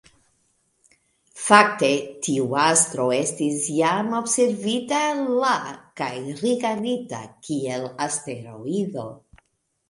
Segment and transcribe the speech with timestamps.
[1.41, 1.89] Fakte,
[2.27, 5.03] tiu astro estis jam observita
[5.45, 5.53] la
[6.03, 6.09] kaj
[6.41, 9.07] rigardita kiel asteroido.